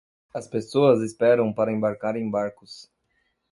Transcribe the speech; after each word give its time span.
As 0.33 0.47
pessoas 0.47 1.03
esperam 1.03 1.53
para 1.53 1.71
embarcar 1.71 2.15
em 2.15 2.27
barcos. 2.27 2.89